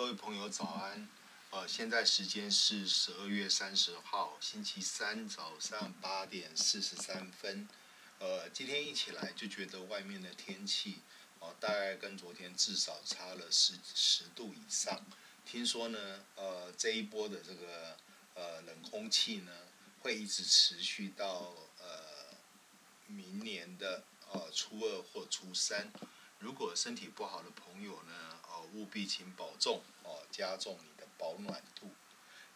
[0.00, 1.06] 各位朋友早安，
[1.50, 7.68] 呃，现在时间是十二月三十号星期三早上八点四十三分，
[8.18, 11.02] 呃，今天一起来就觉得外面的天气，
[11.38, 15.04] 哦、呃，大概跟昨天至少差了十十度以上。
[15.44, 17.94] 听说呢，呃，这一波的这个
[18.32, 19.52] 呃冷空气呢，
[20.00, 22.38] 会一直持续到呃
[23.06, 25.92] 明年的呃初二或初三。
[26.38, 28.29] 如果身体不好的朋友呢，
[28.74, 31.90] 务必请保重哦，加重你的保暖度。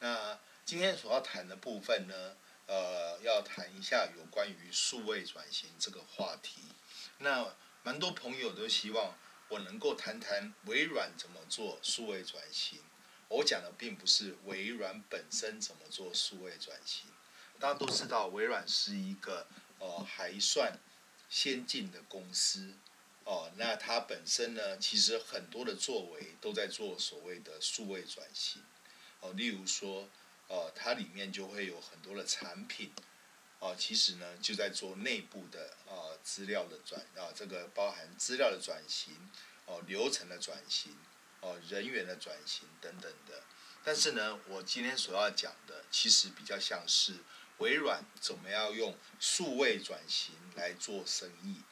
[0.00, 6.62] 那今天所要谈的部分呢，呃，要谈一下有关于数位转型这个话题。
[7.18, 9.16] 那蛮多朋友都希望
[9.48, 12.80] 我能够谈谈微软怎么做数位转型。
[13.28, 17.06] 我讲的并不是微软本身怎么做数位转型。
[17.59, 19.46] 大家都知道，微软是一个
[19.78, 20.78] 呃还算
[21.28, 22.74] 先进的公司。
[23.24, 28.62] 哦，那它本身呢，其实很多的作为都在做所谓的数位转型。
[29.20, 30.10] 哦，例如说，
[30.48, 32.93] 哦，它里面就会有很多的产品，
[33.60, 39.15] 哦，其实呢就在做内部的啊资料的转啊，这个包含资料的转型，
[39.65, 40.95] 哦，流程的转型，
[41.41, 43.43] 哦，人员的转型等等的。
[43.82, 47.15] 但是呢，我今天所要讲的，其实比较像是
[47.57, 51.63] 微软怎么样用数位转型来做生意，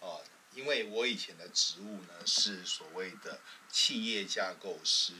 [0.00, 0.22] 哦。
[0.54, 5.12] 因为我以前的职务呢是所谓的企业架构师，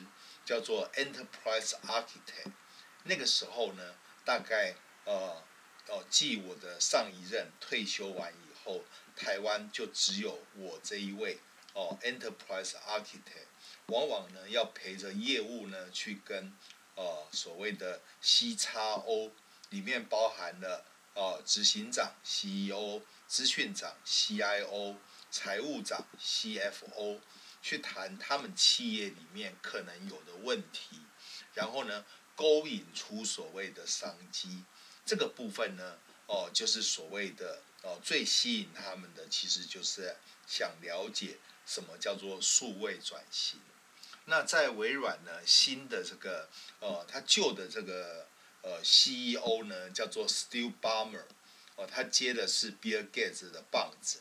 [0.45, 2.53] 叫做 Enterprise Architect。
[3.05, 5.43] 那个时候呢，大概呃
[5.89, 8.85] 哦，继我的上一任退休完以后，
[9.17, 11.39] 台湾就只有我这一位
[11.73, 13.47] 哦 Enterprise Architect，
[13.87, 16.53] 往往呢要陪着业务呢去跟
[16.97, 19.31] 呃所谓的 CXO，
[19.71, 20.85] 里面包含了
[21.15, 24.97] 呃执行长 CEO、资讯长 CIO。
[25.31, 27.21] 财务长 CFO
[27.61, 31.01] 去谈他们企业里面可能有的问题，
[31.55, 34.65] 然后呢，勾引出所谓的商机。
[35.05, 40.17] 这个部分呢，哦，就是所谓的哦，最吸引他们的，其实就是
[40.47, 43.61] 想了解什么叫做数位转型。
[44.27, 46.49] 那在微软呢，新的这个
[46.81, 48.29] 呃，他旧的这个
[48.63, 51.25] 呃 CEO 呢，叫做 Steve Ballmer，
[51.77, 54.21] 哦，他接的是 Bill Gates 的棒子。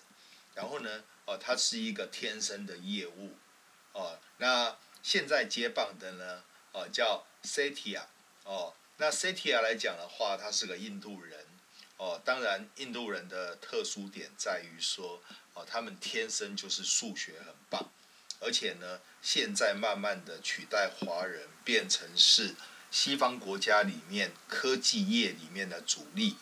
[0.58, 3.36] 然后呢，哦，他是一个天生的业务，
[3.94, 8.02] 哦，那现在接棒的呢，哦，叫 Satya，
[8.44, 11.46] 哦，那 Satya 来讲的话，他是个印度人，
[11.98, 15.22] 哦，当然印度人的特殊点在于说，
[15.54, 17.92] 哦，他们天生就是数学很棒，
[18.40, 22.56] 而且呢，现在慢慢的取代华人，变成是
[22.90, 26.36] 西方国家里面科技业里面的主力，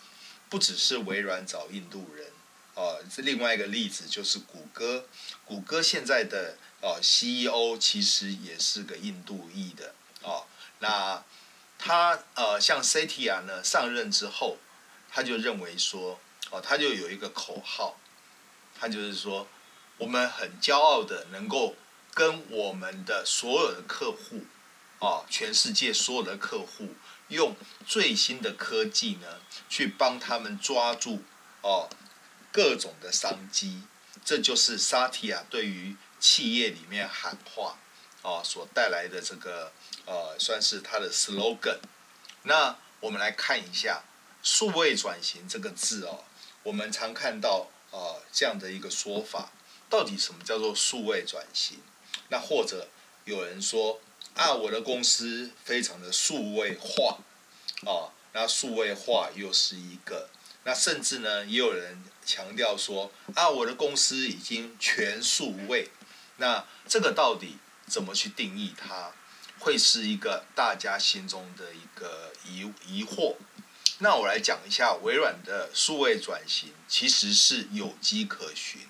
[0.49, 2.31] 不只是微软找印度人。
[2.75, 5.07] 哦，这另外一个例子就是谷歌，
[5.45, 10.45] 谷歌现在的哦 CEO 其实也是个印度裔的哦。
[10.79, 11.23] 那
[11.79, 14.57] 他呃像 Satya 呢上任之后，
[15.09, 16.19] 他就认为说
[16.51, 17.97] 哦，他就有一个口号，
[18.77, 19.47] 他就是说
[19.97, 21.75] 我们很骄傲的能够
[22.13, 24.43] 跟我们的所有的客户
[24.99, 26.89] 哦，全世界所有的客户
[27.29, 27.55] 用
[27.87, 31.23] 最新的科技呢去帮他们抓住
[31.61, 31.89] 哦。
[32.55, 33.81] 各种的商机，
[34.23, 37.77] 这就是萨提亚对于企业里面喊话
[38.21, 39.73] 啊所带来的这个
[40.05, 41.79] 呃，算是他的 slogan。
[42.43, 44.03] 那我们来看一下
[44.41, 46.23] “数位转型”这个字哦，
[46.63, 49.51] 我们常看到呃这样的一个说法，
[49.89, 51.79] 到底什么叫做数位转型？
[52.29, 52.87] 那或者
[53.25, 53.99] 有人说
[54.33, 57.17] 啊，我的公司非常的数位化
[57.85, 60.29] 啊，那数位化又是一个。
[60.65, 65.89] 那甚至呢，也有人强调说啊，我的公司已经全数位。
[66.37, 69.11] 那这个到底怎么去定义它？
[69.59, 73.35] 会是一个大家心中的一个疑疑惑。
[73.99, 78.81] 那我来讲一下微软的数位转型，其实是有迹可循。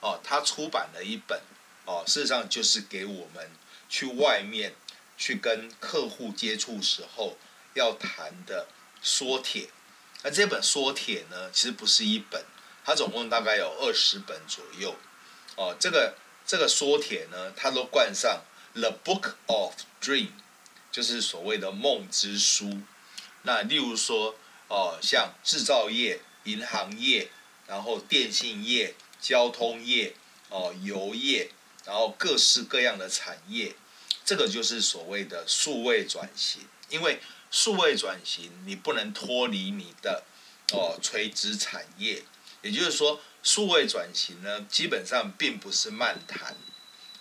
[0.00, 1.42] 哦，他出版了一本
[1.84, 3.50] 哦，事实上就是给我们
[3.88, 4.74] 去外面
[5.18, 7.36] 去跟客户接触时候
[7.74, 8.68] 要谈的
[9.02, 9.68] 说帖。
[10.22, 12.44] 那这本缩帖呢，其实不是一本，
[12.84, 14.94] 它总共大概有二十本左右。
[15.56, 16.14] 哦，这个
[16.46, 18.42] 这个缩帖呢，它都冠上
[18.74, 20.32] The Book of Dream，
[20.92, 22.80] 就是所谓的梦之书。
[23.44, 24.36] 那例如说，
[24.68, 27.30] 哦，像制造业、银行业，
[27.66, 30.14] 然后电信业、交通业，
[30.50, 31.50] 哦，油业，
[31.86, 33.74] 然后各式各样的产业，
[34.24, 37.18] 这个就是所谓的数位转型，因为。
[37.50, 40.22] 数位转型，你不能脱离你的
[40.72, 42.22] 哦垂直产业，
[42.62, 46.56] 也就是说，数位转型呢，基本上并不是漫谈，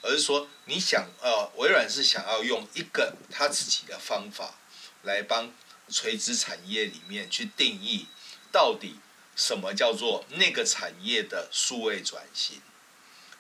[0.02, 4.56] 而是说你想呃，微软是想要用一个他自己的方法
[5.02, 5.52] 来帮
[5.90, 8.06] 垂直产业里面去定义
[8.52, 9.00] 到底
[9.36, 12.62] 什么叫做那个产业的数位转型。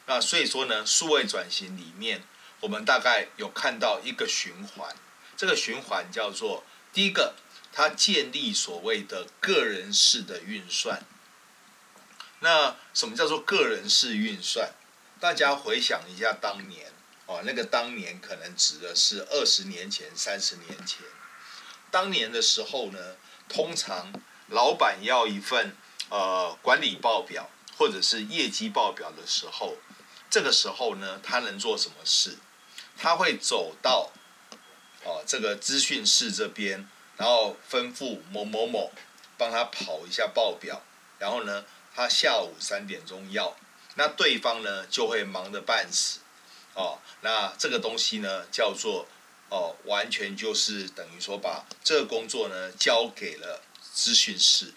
[0.07, 2.23] 那所以说呢，数位转型里面，
[2.61, 4.95] 我们大概有看到一个循环，
[5.37, 7.35] 这个循环叫做第一个，
[7.71, 11.01] 它建立所谓的个人式的运算。
[12.39, 14.71] 那什么叫做个人式运算？
[15.19, 16.91] 大家回想一下当年
[17.25, 21.01] 哦，那个当年可能指的是二十年前、三十年前。
[21.91, 23.15] 当年的时候呢，
[23.47, 24.13] 通常
[24.47, 25.75] 老板要一份
[26.09, 29.77] 呃管理报表或者是业绩报表的时候，
[30.29, 32.37] 这个时候呢，他能做什么事？
[32.97, 34.11] 他会走到
[35.09, 38.91] 哦这个资讯室这边，然后吩咐某某某
[39.39, 40.83] 帮他跑一下报表，
[41.17, 41.65] 然后呢，
[41.95, 43.57] 他下午三点钟要。
[43.95, 46.19] 那对方呢就会忙得半死，
[46.75, 49.07] 哦，那这个东西呢叫做
[49.49, 54.73] 哦，完全就是等于说把这个工作呢交给了资讯室。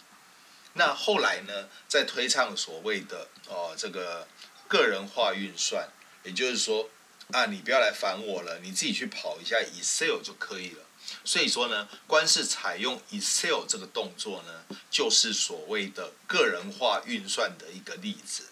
[0.72, 4.26] 那后来呢，在推倡所谓的哦这个
[4.66, 5.88] 个人化运算，
[6.24, 6.88] 也就是说
[7.32, 10.84] 啊，你不要来烦我了，你自己去跑一下 Excel 就可以了。
[11.24, 18.44] 所以说呢，光是采用 Excel 这个动作呢，就是所谓的个人化运算的一个例子。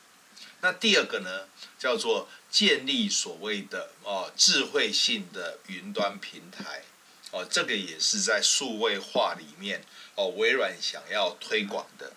[0.63, 1.49] 那第二个呢，
[1.79, 6.83] 叫做建立所谓的哦智慧性的云端平台，
[7.31, 9.85] 哦，这个也是在数位化里面
[10.17, 12.13] 哦，微软想要推广的，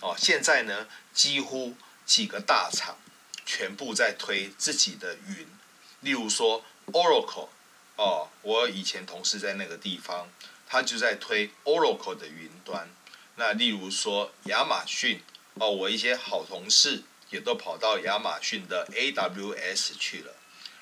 [0.00, 1.74] 哦，现在呢，几乎
[2.06, 2.98] 几个大厂
[3.44, 5.46] 全部在推自己的云，
[6.02, 6.62] 例如说
[6.92, 7.48] Oracle，
[7.96, 10.28] 哦，我以前同事在那个地方，
[10.68, 12.88] 他就在推 Oracle 的云端，
[13.34, 15.20] 那例如说亚马逊，
[15.54, 17.02] 哦，我一些好同事。
[17.32, 20.34] 也都跑到亚马逊的 AWS 去了，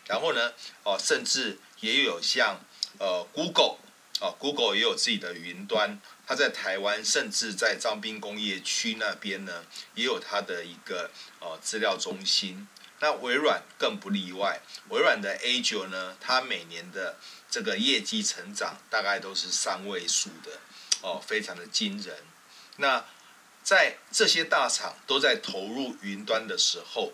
[0.09, 0.53] 然后呢，
[0.83, 2.59] 哦，甚至也有像
[2.99, 3.77] 呃 Google，
[4.21, 9.65] 哦，Google 也有自己的云端，它在台湾，甚至在彰滨工业区那边呢，
[9.95, 12.67] 也有它的一个呃资料中心。
[13.01, 14.61] 那微软更不例外，
[14.91, 17.19] 微软的 Azure 呢，它每年的
[17.51, 20.61] 这个业绩成长大概都是三位数的，
[21.01, 22.17] 哦，非常的惊人。
[22.77, 23.05] 那
[23.63, 27.13] 在这些大厂都在投入云端的时候，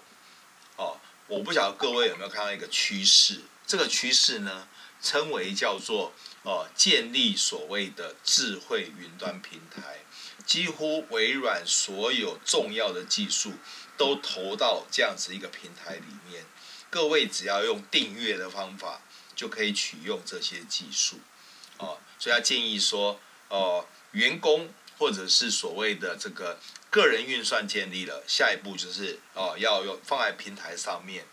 [0.77, 0.99] 哦，
[1.29, 3.43] 我不晓得各位有没有看到一个趋势？
[3.67, 4.69] 这个趋势呢，
[5.01, 6.13] 称为叫做
[6.43, 10.01] 哦，建立所谓的智慧云端平台。
[10.45, 13.55] 几乎微软所有重要的技术
[13.97, 16.45] 都投到这样子一个平台里面。
[16.91, 19.01] 各位只要用订阅的方法，
[19.35, 21.21] 就可以取用这些技术。
[21.79, 24.73] 哦，所以他建议说，哦，员工。
[24.99, 26.59] 或者是所谓的这个
[26.89, 31.27] 个人运算建立了，下一步就是哦，要用放在平台上面，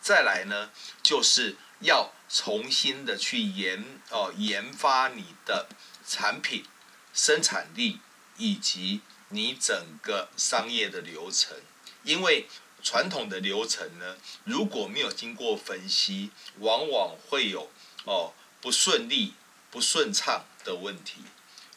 [0.00, 0.70] 再来呢，
[1.02, 5.68] 就是要重新的去研哦研发你的
[6.06, 6.64] 产品
[7.12, 8.00] 生产力
[8.38, 11.58] 以及你整个商业的流程，
[12.02, 12.46] 因为
[12.82, 17.70] 传统的流程呢，如果没有经过分析，往往会有
[18.04, 19.34] 哦不顺利、
[19.70, 21.20] 不顺畅的问题。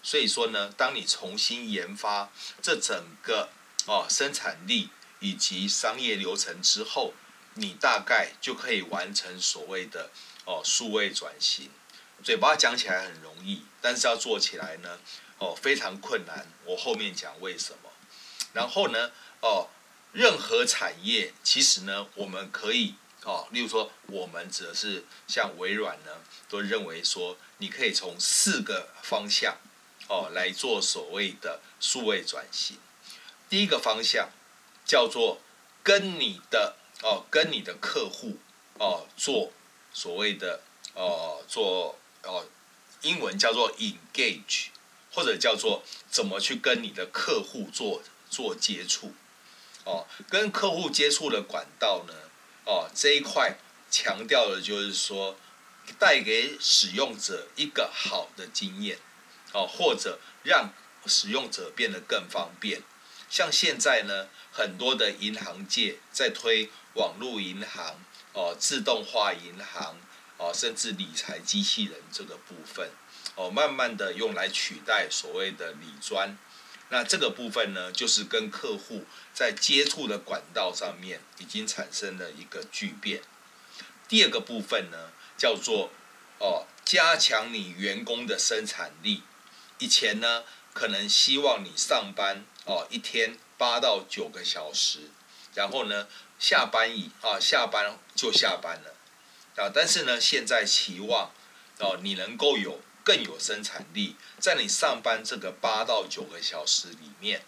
[0.02, 2.31] 所以说呢，当你重新研发
[2.62, 3.50] 这整个
[3.86, 4.90] 哦生产力
[5.20, 7.14] 以及商业流程之后，
[7.56, 10.10] 你大概就可以完成所谓的
[10.46, 11.69] 哦数位转型。
[12.24, 15.00] 嘴巴讲起来很容易，但是要做起来呢，
[15.38, 16.47] 哦非常困难。
[16.66, 17.90] 我后面讲为什么。
[18.54, 19.68] 然后呢，哦
[20.14, 29.58] 任何产业其实呢，我们可以哦，例如说我们指的是像微软呢，都认为说你可以从四个方向。
[30.10, 32.78] 哦，来做所谓的数位转型。
[33.50, 34.30] 第一个方向
[34.86, 35.40] 叫做
[35.82, 38.38] 跟你的哦，跟你的客户
[38.78, 39.54] 哦做
[39.94, 40.62] 所谓的
[40.94, 42.46] 哦做哦，
[43.02, 44.68] 英文叫做 engage，
[45.14, 49.16] 或者叫做怎么去跟你的客户做做接触。
[50.30, 52.14] 跟客户接触的管道呢？
[52.66, 53.58] 哦，这一块
[53.90, 55.38] 强调的就是说，
[56.00, 59.00] 带给使用者一个好的经验。
[59.56, 60.74] 哦，或者让
[61.06, 62.82] 使用者变得更方便，
[63.30, 68.00] 像现在呢，很多的银行界在推网络银行，
[68.34, 69.96] 哦，自动化银行，
[70.38, 72.90] 哦，甚至理财机器人这个部分，
[73.36, 76.36] 哦，慢慢的用来取代所谓的理专，
[76.94, 83.23] 那这个部分呢，就是跟客户在接触的管道上面已经产生了一个巨变。
[84.07, 85.90] 第二个部分呢，叫做
[86.38, 89.23] 哦，加强你员工的生产力。
[89.80, 95.09] 以前呢，可能希望你上班哦，一天八到九个小时，
[95.56, 96.07] 然后呢，
[96.38, 98.94] 下班以啊下班就下班了
[99.56, 101.31] 啊，但是呢，现在期望
[101.80, 107.44] 哦你能够有更有生产力，在你上班这个八到九个小时里面，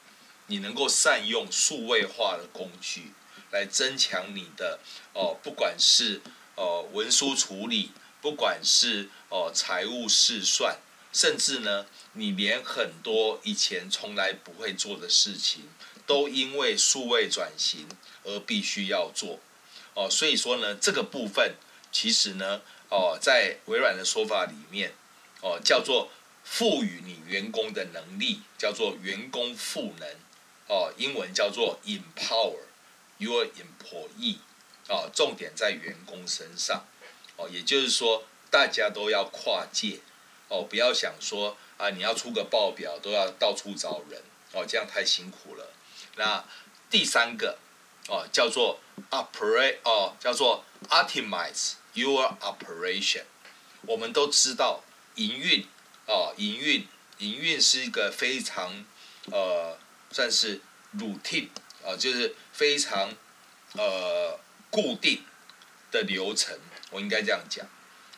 [0.48, 3.14] 你能够善用数位化的工具
[3.52, 4.80] 来增强你的
[5.14, 6.22] 哦，不管是
[6.56, 10.78] 哦文书处理，不管是哦财务试算，
[11.14, 15.70] 甚至呢，你连很多以前从来不会做的事情，
[16.06, 17.88] 都因为数位转型
[18.24, 19.40] 而必须要做，
[19.94, 21.56] 哦，所以说呢，这个部分
[21.92, 24.94] 其实呢，哦，在微软的说法里面，
[25.46, 26.10] 哦，叫做
[26.44, 30.10] 赋予你员工的能力，叫做员工赋能，
[30.68, 32.66] 哦，英文叫做 empower
[33.20, 34.38] your employee，
[34.88, 36.88] 哦，重点在员工身上，
[37.38, 40.00] 哦，也就是说，大家都要跨界，
[40.48, 45.74] 哦，不要想说啊，你要出个报表都要到处找人，哦，这样太辛苦了。
[46.16, 46.44] 那
[46.90, 47.60] 第三个
[48.08, 48.80] 哦，叫做
[49.12, 53.26] operate 哦，叫做 optimize your operation。
[53.88, 54.82] 我们都知道
[55.16, 55.66] 营运
[56.08, 56.88] 哦，营运
[57.20, 58.86] 营运是一个非常
[59.32, 59.78] 呃
[60.12, 60.62] 算是
[60.98, 61.50] routine
[61.86, 63.14] 啊、就是非常
[63.74, 65.24] 呃固定
[65.92, 66.58] 的流程，
[66.90, 67.66] 我应该这样讲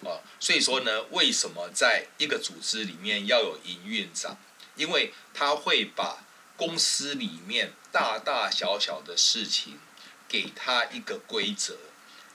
[0.06, 4.38] 啊、所以说呢，为什么在一个组织里面要有营运长？
[4.76, 6.24] 因为他会把
[6.56, 9.80] 公司里面大大小小的事情，
[10.28, 11.78] 给他一个规则，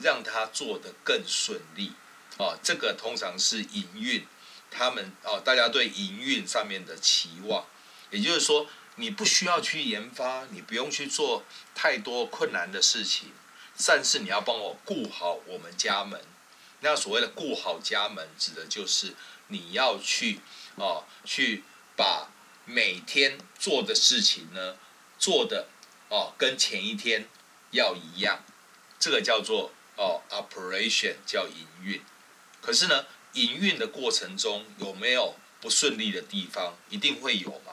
[0.00, 1.92] 让他做得更顺利。
[2.38, 4.26] 啊，这个通常是营运，
[4.72, 7.66] 他们哦，大家对营运上面的期望。
[8.10, 13.32] 也就是说，你不需要去研发，你不用去做太多困难的事情，
[13.86, 16.20] 但是你要帮我顾好我们家门。
[16.80, 19.14] 那所谓的顾好家门，指的就是
[19.48, 20.40] 你要去
[20.76, 21.62] 哦，去
[21.96, 22.28] 把。
[22.64, 24.76] 每天做的事情呢，
[25.18, 25.66] 做的
[26.08, 27.28] 哦跟前一天
[27.72, 28.44] 要一样，
[29.00, 32.00] 这个叫做哦 operation 叫营运。
[32.60, 36.76] 可是呢，营运的过程中有没有不顺利的地方？
[36.90, 37.72] 一定会有嘛。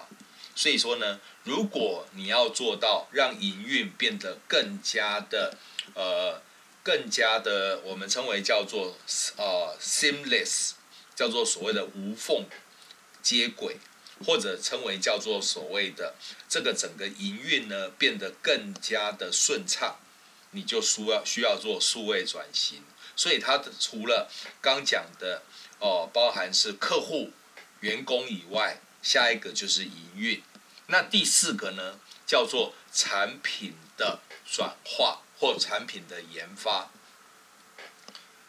[0.55, 5.57] 所以说呢，如果你要做到让营运变得更加的
[5.93, 6.41] 呃，
[6.83, 8.97] 更加的我们称为叫做
[9.37, 10.71] 呃 seamless，
[11.15, 12.45] 叫做所谓的无缝
[13.21, 13.77] 接轨。
[14.25, 16.13] 或者称为叫做所谓的
[16.49, 19.95] 这个整个营运呢，变得更加的顺畅，
[20.51, 22.83] 你就需要需要做数位转型。
[23.19, 25.43] 所以它的除了刚讲的
[25.79, 27.33] 哦，包含是客户、
[27.81, 30.41] 员工以外，下一个就是营运。
[30.87, 36.91] 那第四个呢，叫做产品的转化或产品的研发。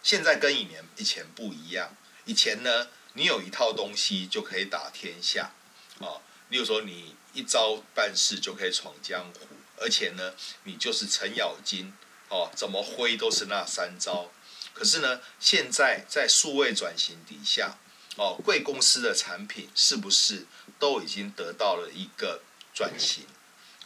[0.05, 5.50] 现在跟以前以前不一样，以前呢，你有一套东西就可以打天下。
[5.99, 9.49] 啊，例如说你一招办事就可以闯江湖，
[9.79, 11.93] 而且呢，你就是程咬金，
[12.29, 14.31] 哦，怎么挥都是那三招。
[14.73, 17.77] 可是呢，现在在数位转型底下，
[18.17, 20.47] 哦，贵公司的产品是不是
[20.79, 22.43] 都已经得到了一个
[22.75, 23.25] 转型？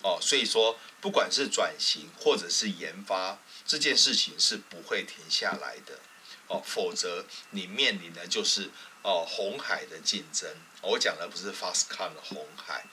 [0.02, 5.98] 哦，所以说，不管是转型或者是研发，这件事情是不会停下来的。
[6.46, 8.70] 哦，否则你面临的就是
[9.02, 10.54] 哦红海的竞争。
[10.82, 12.84] 我讲的不是 FastCon 的红海，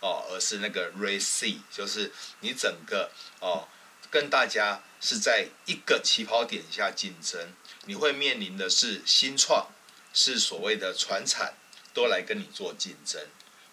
[0.00, 3.66] 哦，而是那个 Red Sea，就是你整个哦
[4.10, 7.52] 跟大家是在一个起跑点下竞争，
[7.86, 9.68] 你会面临的是新创，
[10.12, 11.54] 是所谓的传产
[11.92, 13.20] 都来跟你做竞争。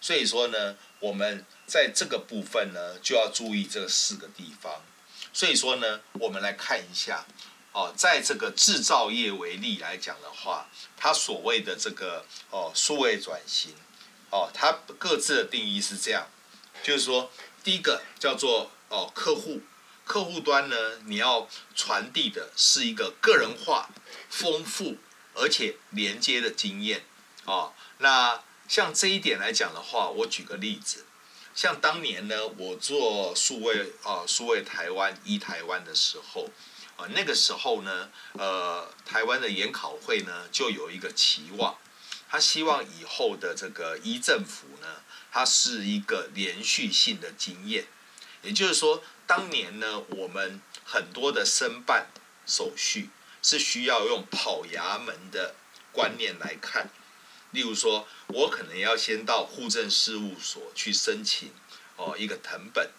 [0.00, 4.82] 所以说呢，我们在这个部分呢就要注意这四个地方。
[5.32, 7.24] 所以说呢，我们来看一下。
[7.72, 10.66] 哦，在这个制造业为例来讲的话，
[10.96, 13.74] 它所谓的这个哦数位转型，
[14.30, 16.26] 哦，它各自的定义是这样，
[16.82, 17.30] 就是说，
[17.62, 19.60] 第一个叫做哦客户，
[20.06, 23.90] 客户端呢，你要传递的是一个个人化、
[24.30, 24.96] 丰富
[25.34, 27.04] 而且连接的经验，
[27.44, 31.04] 哦，那像这一点来讲的话，我举个例子，
[31.54, 36.48] 像当年呢，我做数位啊数位台湾一台湾的时候。
[36.96, 41.76] 啊，那个时候呢，呃，台湾的研考会呢就有一个期望，
[42.26, 47.86] 他希望以后的这个一政府呢，它是一个连续性的经验，
[48.46, 52.06] 也就是说，当年呢，我们很多的申办
[52.46, 53.10] 手续
[53.42, 55.56] 是需要用跑衙门的
[55.92, 56.88] 观念来看，
[57.50, 61.50] 例如说，我可能要先到户政事务所去申请
[61.96, 62.90] 哦一个藤本，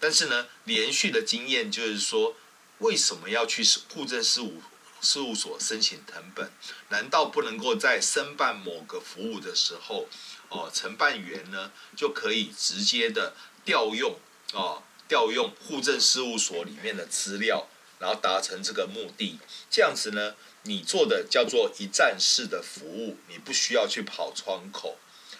[0.00, 2.34] 但是呢，连续的经验就是说。
[2.80, 4.60] 为什么要去户政事务
[5.00, 6.52] 事务所申请藤本？
[6.90, 10.06] 难道不能够在申办某个服务的时候，
[10.50, 13.34] 哦，承办员呢就可以直接的
[13.64, 14.18] 调用
[14.52, 19.38] 哦调用户政事务所里面的资料，然后达成这个目的。
[19.70, 24.98] 这样子呢，你做的叫做一站式的服务，你不需要去跑窗口。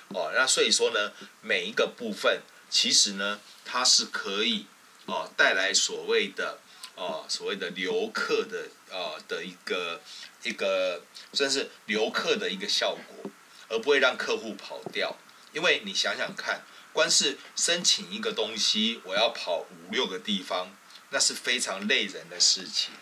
[0.09, 4.67] 哦，那所以说呢，每一个部分其实呢，它是可以
[5.07, 6.61] 哦带来所谓的
[6.95, 10.01] 哦所谓的留客的啊、的一个
[10.45, 13.31] 一个算是留客的一个效果，
[13.69, 15.17] 而不会让客户跑掉。
[15.53, 16.63] 因为你想想看，
[16.97, 20.75] 光是申请一个东西，我要跑五六个地方，
[21.11, 22.95] 那是非常累人的事情。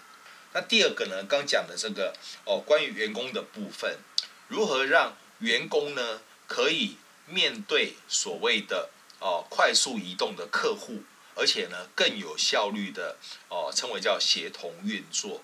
[0.52, 2.12] 那第二个呢，刚讲的这个
[2.44, 4.00] 哦，关于员工的部分，
[4.48, 6.20] 如何让员工呢？
[6.46, 11.04] 可以面对所谓的哦快速移动的客户，
[11.36, 13.16] 而且呢更有效率的
[13.48, 15.42] 哦称为叫协同运作，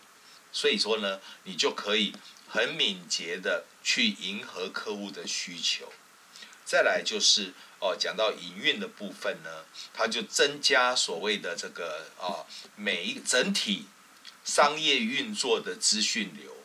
[0.53, 2.13] 所以说呢你就可以
[2.49, 5.93] 很敏捷的去迎合客户的需求。
[6.67, 12.47] 再来就是哦讲到营运的部分呢，它就增加所谓的这个哦
[12.77, 13.87] 每一整体
[14.45, 16.57] 商业运作的资讯流，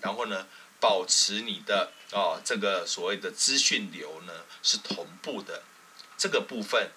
[0.00, 0.46] 然后呢。
[0.82, 5.62] 保持你的哦，这个所谓的资讯流呢是同步的，
[6.16, 6.90] 这个部分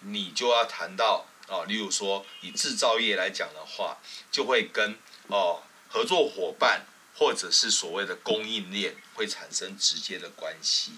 [0.00, 3.98] 你就要谈到哦，例如说以制造业来讲的话，
[4.32, 10.94] 就会跟哦合作伙伴或者是所谓的供应链会产生直接的关系。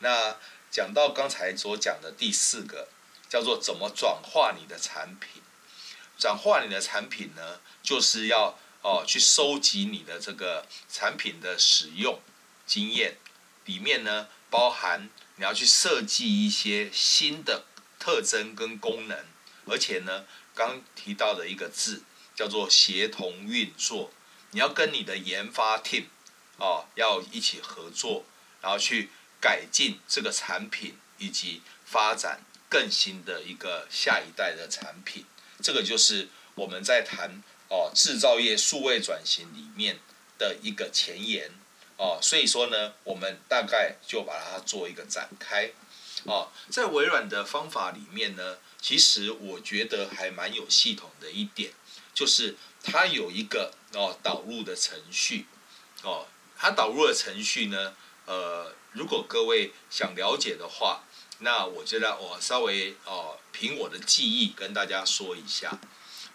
[0.00, 0.36] 那
[0.70, 2.88] 讲到刚才所讲的第四个，
[3.28, 5.42] 叫做怎么转化你的产品，
[6.18, 8.58] 转化你的产品呢，就是要。
[8.82, 12.18] 哦，去收集你的这个产品的使用
[12.64, 13.18] 经验，
[13.66, 17.64] 里面呢包含你要去设计一些新的
[17.98, 19.26] 特征跟功能，
[19.66, 20.24] 而且呢
[20.54, 24.10] 刚提到的一个字叫做协同运作，
[24.52, 26.06] 你要跟你的研发 team
[26.56, 28.24] 哦要一起合作，
[28.62, 29.10] 然后去
[29.40, 35.24] 改进这个产品以及发展更新的一个下一代的产品，
[35.62, 37.42] 这个就是我们在谈。
[37.72, 40.00] 哦，制造业数位转型里面
[40.36, 41.52] 的一个前沿
[41.96, 45.70] 哦，所以说呢，我们大概就把它做一个展开。
[46.24, 51.70] 哦，在微软的方法里面呢，其实我觉得还蛮有系统的一点，
[52.12, 55.46] 就是它有一个哦导入的程序。
[56.02, 56.26] 哦，
[56.58, 57.94] 它导入的程序呢，
[58.26, 61.04] 呃，如果各位想了解的话，
[61.38, 65.78] 那我觉得我稍微哦凭我的记忆跟大家说一下。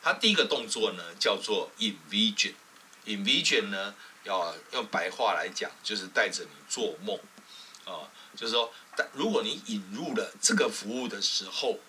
[0.01, 2.53] 它第一个动作呢，叫做 envision。
[3.05, 7.19] envision 呢，要用白话来讲，就是带着你做梦，
[7.85, 11.79] 啊，就是说，但如果你引入了这个服务的时候，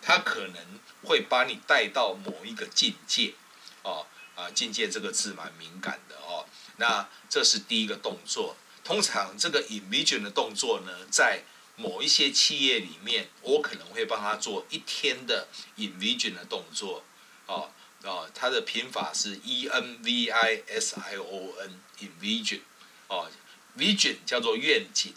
[0.00, 3.34] 它可能会把你带到某一个境界，
[3.82, 6.46] 哦，啊，境界这个字蛮敏感的哦。
[6.76, 8.56] 那这是第一个动作。
[8.84, 11.42] 通常这个 envision 的动作呢，在
[11.76, 17.04] 某一些企业里面，我可能会帮他做一天的 envision 的动作。
[17.46, 17.70] 哦，
[18.04, 22.60] 哦，它的拼法是 E N V I S I O N，envision，
[23.08, 23.30] 哦
[23.76, 25.12] ，vision 叫做愿景，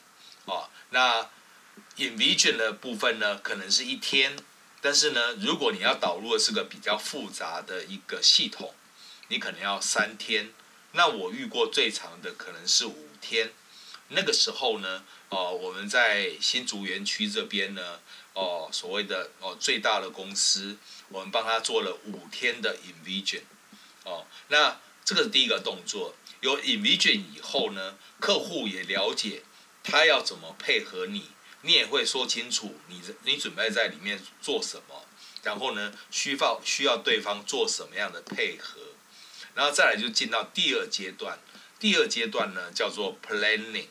[0.45, 1.29] 哦，那
[1.97, 4.35] envision 的部分呢，可能是一天，
[4.81, 8.73] 但是呢，如果你要导入的是个比较复杂的一个系统，
[9.27, 10.51] 你可能要三天，
[10.95, 13.51] 那我遇过最长的可能是五天，
[14.09, 17.99] 那个时候呢，哦，我们在新竹园区这边呢。
[18.37, 20.75] 哦，所谓的哦最大的公司，
[21.07, 23.43] 我们帮他做了五天的 envision，
[24.03, 26.13] 哦，那这个是第一个动作。
[26.41, 29.43] 有 envision 以后呢，客户也了解
[29.81, 31.29] 他要怎么配合你，
[31.61, 35.05] 你也会说清楚你你准备在里面做什么，
[35.41, 38.81] 然后呢需要需要对方做什么样的配合，
[39.55, 41.39] 然后再来就进到第二阶段。
[41.79, 43.87] 第二阶段呢叫做 planning，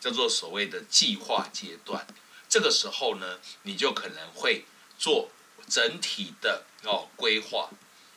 [0.00, 2.06] 叫做所谓的计划阶段。
[2.48, 4.64] 这个时候呢，你就可能会
[4.98, 5.30] 做
[5.68, 7.68] 整体的哦规划，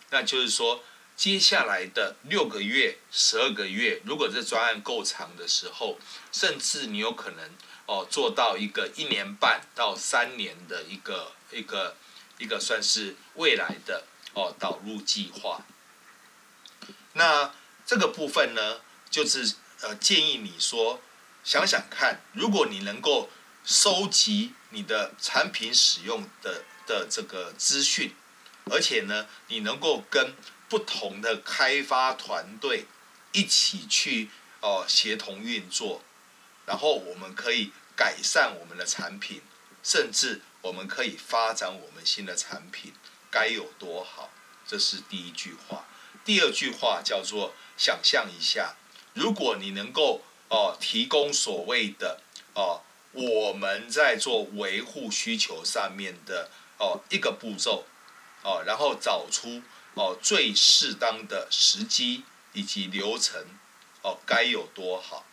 [0.09, 0.83] 那就是说，
[1.17, 5.99] 接下来的六个月、十二个月，如果这专案够长的时候，
[6.31, 7.49] 甚至你有可能
[7.85, 11.95] 哦做到一个一年半到三年的一个一个
[12.37, 15.65] 一个算是未来的哦导入计划。
[17.13, 17.53] 那
[17.85, 21.01] 这个部分呢，就是呃建议你说，
[21.43, 23.29] 想想看，如果你能够。
[23.63, 28.15] 收集你的产品使用的的这个资讯，
[28.71, 30.33] 而且呢，你能够跟
[30.67, 32.87] 不同的开发团队
[33.33, 36.01] 一起去哦协同运作，
[36.65, 39.43] 然后我们可以改善我们的产品，
[39.83, 42.93] 甚至我们可以发展我们新的产品，
[43.29, 44.31] 该有多好？
[44.65, 45.85] 这是第一句话。
[46.31, 48.77] 第二句话叫做想象一下，
[49.13, 52.21] 如果你能够哦提供所谓的
[52.53, 52.79] 哦。
[53.11, 57.85] 我们在做维护需求上面的哦一个步骤，
[58.41, 59.61] 哦，然后找出
[59.95, 63.45] 哦最适当的时机以及流程
[64.01, 65.25] 哦该有多好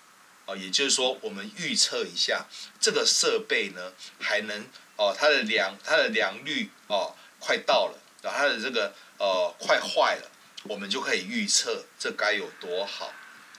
[0.46, 2.46] 哦，也就是说我们预测一下
[2.80, 10.28] 这个设备呢还能哦它的良它的良率哦快到了，然后它的这个呃快坏了，
[10.64, 13.12] 我们就可以预测这该有多好，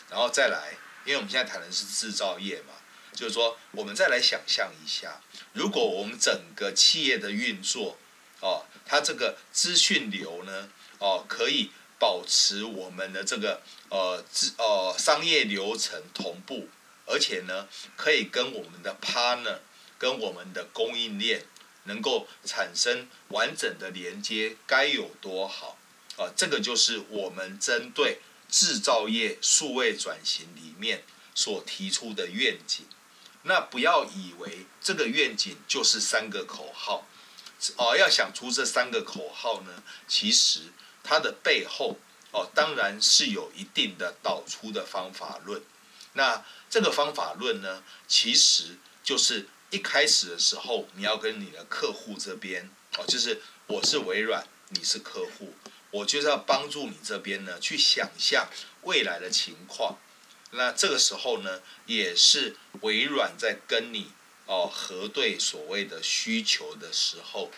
[0.09, 0.73] 然后再来，
[1.05, 2.73] 因为我们现在谈的是制造业嘛。
[3.12, 5.19] 就是说，我们再来想象一下，
[5.51, 7.97] 如果我们整个企业的运作，
[8.39, 16.69] 哦，它这个资讯流呢，哦，可以保持我们的这个呃资呃商业流程同步，
[17.05, 19.57] 而且呢，可以跟我们的 partner、
[19.97, 21.43] 跟我们的供应链
[21.85, 25.77] 能够产生完整的连接，该有多好
[26.19, 26.29] 啊！
[26.36, 31.03] 这个就是我们针对制造业数位转型里面
[31.34, 32.86] 所提出的愿景。
[33.43, 37.08] 那不要以为这个愿景就是三个口号，
[37.77, 41.97] 哦，要想出这三个口号呢，其实它的背后
[42.32, 45.62] 哦，当然是有一定的导出的方法论。
[46.13, 55.53] 那这个方法论呢，其实就是一开始的时候，你要跟你的客户这边哦，就是我是微软，你是客户，
[55.91, 58.47] 我就是要帮助你这边呢，去想象
[58.84, 59.97] 未来的情况。
[60.52, 64.12] 那这个时候呢，也是微软在跟你
[64.45, 67.52] 哦核对所谓的需求的时候，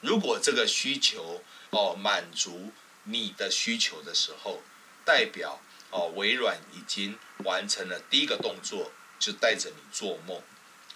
[0.00, 2.72] 如果这个需求哦满足
[3.04, 4.62] 你的需求的时候，
[5.04, 10.40] 代表哦微软已经完成了第一个动作，就带着你做梦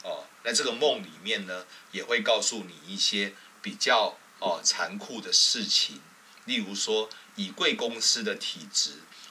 [0.05, 0.27] 哦。
[0.45, 6.01] 那这个梦里面呢，也会告诉你一些比较哦残酷的事情，
[6.51, 8.91] 例如说以贵公司的体质，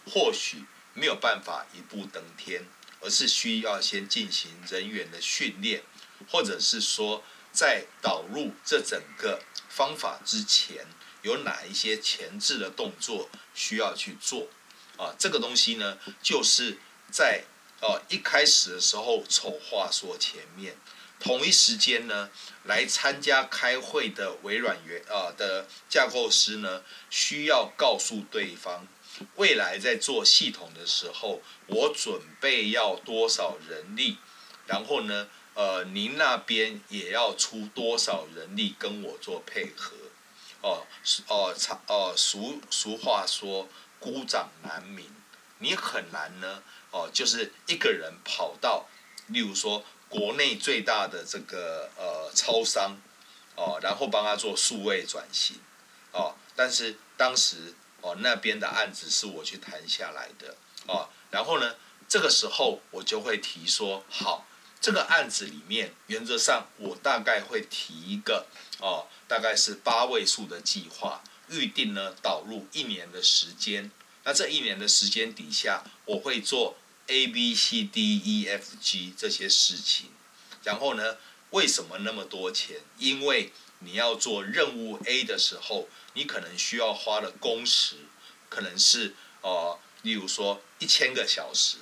[0.09, 0.63] 或许。
[0.95, 2.65] 没有办法一步登天，
[2.99, 5.83] 而是需要先进行人员的训练，
[6.29, 10.85] 或者是说在导入这整个方法之前，
[11.21, 14.49] 有哪一些前置的动作需要去做
[14.97, 15.15] 啊？
[15.17, 16.79] 这个东西呢，就是
[17.09, 17.45] 在
[17.81, 20.75] 呃一开始的时候丑话说前面，
[21.19, 22.29] 同一时间呢
[22.63, 28.87] 来参加开会的微软员啊的架构师呢，需要告诉对方。
[29.35, 34.17] 未来在做系统的时候，我准备要多少人力，
[34.65, 39.93] 然后呢，呃，您那边也要出多少人力跟我做配合，
[40.61, 40.87] 哦，
[41.27, 41.53] 哦，
[41.87, 43.67] 哦，俗俗话说
[43.99, 45.05] 孤掌难鸣，
[45.57, 48.87] 你很难呢，哦，就是一个人跑到，
[49.27, 52.97] 例如说国内最大的这个呃超商，
[53.55, 55.57] 哦，然后帮他做数位转型，
[56.11, 57.73] 哦，但是当时。
[58.01, 60.55] 哦，那边的案子是我去谈下来的
[60.87, 61.75] 哦，然后呢，
[62.07, 64.45] 这个时候我就会提说，好，
[64.79, 68.47] 这个案子里面原则上我大概会提一个
[68.79, 73.91] 哦，大概是八位数的计划，预定呢导入一年的时间。
[74.23, 76.77] 那这一年的时间底下，我会做
[77.09, 80.11] A B C D E F G 这些事情。
[80.63, 81.17] 然后呢，
[81.49, 82.81] 为什么那么多钱？
[82.97, 87.95] 因为你要做任务 A 的时候，你可能需要花的工时，
[88.49, 91.77] 可能是呃，例如说一千个小时，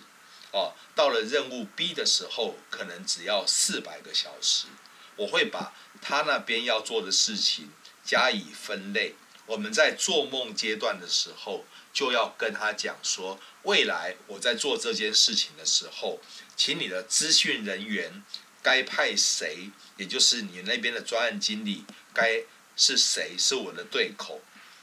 [0.52, 4.68] 哦，到了任务 B 的时候，可能只要四百个小时。
[5.16, 7.72] 我会把他那边要做的事情
[8.04, 9.16] 加以分类。
[9.48, 16.20] 我们在做梦阶段的时候，就要跟他讲说，未来我在做这件事情的时候，
[16.56, 18.24] 请你的资讯人员。
[18.64, 22.44] 该派谁，也就是你那边的专案经理，该
[22.76, 24.42] 是谁是我的对口？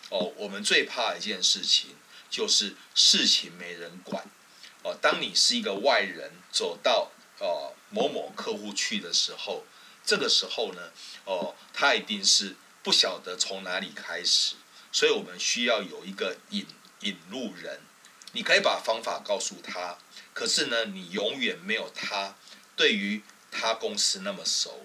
[0.08, 1.90] 哦，我们最怕一件事情
[2.30, 4.24] 就是事情没人管。
[4.82, 9.66] 哦，当你是一个外人走到哦某某客户去的时候，
[10.02, 10.90] 这个时候呢，
[11.26, 14.54] 哦，他一定是不晓得从哪里开始，
[14.92, 16.64] 所以我们需要有一个引
[17.00, 17.80] 引路人。
[18.30, 19.98] 你可以把方法告诉他，
[20.32, 22.36] 可是呢，你永远没有他
[22.76, 23.24] 对于。
[23.56, 24.84] 他公司那么熟，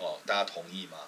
[0.00, 0.98] 哦，大家同意吗？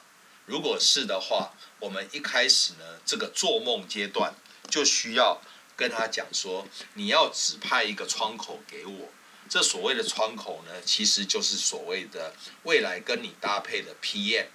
[0.46, 4.32] 如果是的话，我们一开始呢，这个做梦阶段
[4.68, 5.42] 就需要
[5.74, 9.08] 跟他讲说，你要指派一个窗口给我。
[9.48, 14.46] 这所谓的窗口呢，其实就是所谓的未来跟你搭配的 PM。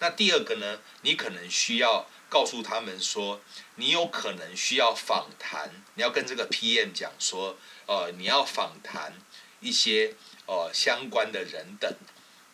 [0.00, 3.40] 那第二个呢，你可能需要告诉他们说，
[3.76, 9.14] 你有可能需要访谈，你要跟这个 PM 讲说，呃，你要访谈
[9.60, 10.16] 一些。
[10.46, 11.94] 哦，相关的人等，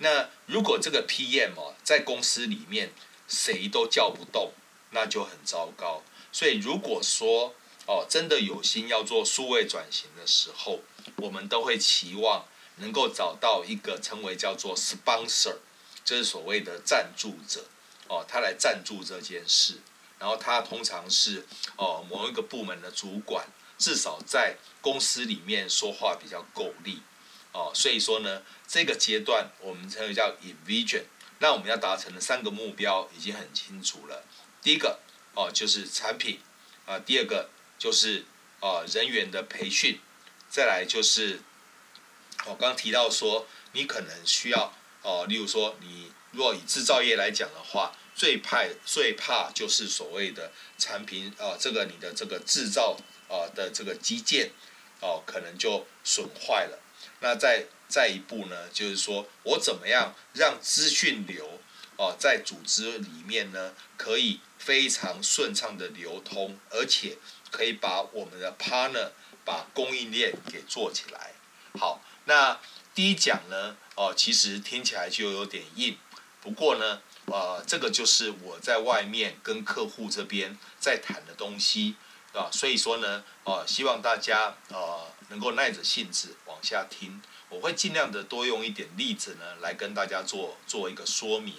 [0.01, 2.93] 那如果这个 PM 哦，在公司里面
[3.27, 4.53] 谁都叫不动，
[4.91, 6.03] 那就很糟糕。
[6.31, 7.55] 所以如果说
[7.87, 10.81] 哦，真的有心要做数位转型的时候，
[11.17, 12.45] 我们都会期望
[12.77, 15.57] 能够找到一个称为叫做 sponsor，
[16.07, 17.67] 就是所谓的赞助者
[18.09, 19.81] 哦，他来赞助这件事。
[20.19, 21.45] 然后他通常是
[21.77, 27.03] 哦某一个部门的主管，至少在公司里面说话比较够力，
[27.53, 31.03] 哦，所以说呢，这个阶段我们称为叫 envision，
[31.41, 34.25] 那我们要达成的三个目标已经很清楚了。
[34.63, 35.01] 第一个
[35.35, 36.41] 哦就是产品，
[36.87, 38.25] 啊，第二个就是
[38.61, 40.01] 啊人员的培训，
[40.49, 41.43] 再来就是
[42.47, 44.73] 我刚提到说你可能需要
[45.07, 47.93] 哦，例如说你若以制造业来讲的话。
[48.19, 52.97] 最怕最怕就是所谓的产品啊、呃，这个你的这个制造
[53.29, 54.51] 啊、呃、的这个基建
[55.03, 56.79] 哦、可能就损坏了。
[57.21, 61.61] 那再再一步呢，就是说我怎么样让资讯流
[61.99, 67.19] 哦、在组织里面呢，可以非常顺畅的流通，而且
[67.51, 69.11] 可以把我们的 partner
[69.45, 71.35] 把供应链给做起来。
[71.79, 72.59] 好，那
[72.97, 75.99] 第一讲呢，哦、其实听起来就有点硬，
[76.41, 77.03] 不过呢。
[77.27, 81.97] 呃，这个就是我在外面跟客户这边在谈的东西，
[82.33, 91.57] 啊，所以说呢，呃，希望大家呃能够耐着性子往下听，我会尽量的多用一点例子呢来跟大家做做一个说明，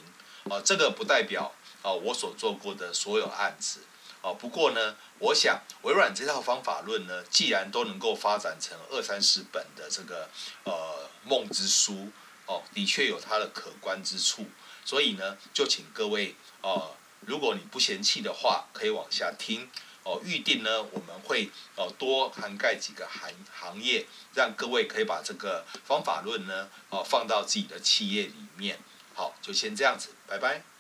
[0.49, 3.81] 啊，这个不代表啊我所做过的所有案子，
[4.21, 10.29] 哦，不过呢，我想微软这套方法论呢，既然都能够发展成二三十本的这个
[10.63, 12.09] 呃梦之书，
[12.45, 14.45] 哦，的确有它的可观之处。
[14.83, 19.69] 所以呢，就请各位哦、呃，如果你不嫌弃的话，可以往下听
[20.03, 28.79] 哦、预定呢，我们会哦、呃、多涵盖几个行行业，让各位可以把这个方法论呢哦、放到自己的企业里面。
[29.13, 30.76] 好，就先这样子，拜拜。